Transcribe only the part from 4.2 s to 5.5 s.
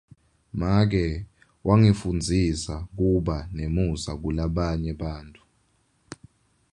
kulabanye bantfu.